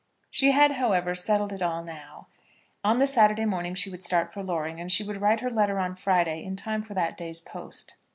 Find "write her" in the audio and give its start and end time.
5.21-5.49